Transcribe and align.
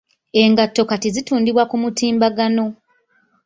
Engato 0.41 0.81
kati 0.89 1.07
zitundibwa 1.15 1.63
ku 1.69 1.75
mutimbagano. 1.83 2.65